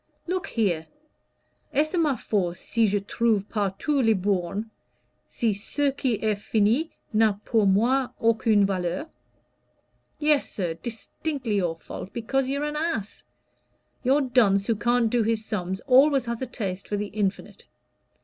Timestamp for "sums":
15.45-15.81